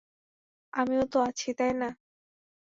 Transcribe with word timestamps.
আমিও 0.73 1.03
তো 1.11 1.17
আছি, 1.21 1.49
তাই 1.57 1.71
না? 1.73 1.89